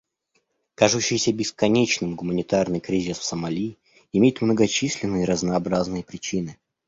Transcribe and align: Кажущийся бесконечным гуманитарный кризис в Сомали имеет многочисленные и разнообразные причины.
Кажущийся 0.75 1.31
бесконечным 1.31 2.15
гуманитарный 2.15 2.79
кризис 2.79 3.19
в 3.19 3.23
Сомали 3.23 3.77
имеет 4.11 4.41
многочисленные 4.41 5.21
и 5.25 5.27
разнообразные 5.27 6.03
причины. 6.03 6.57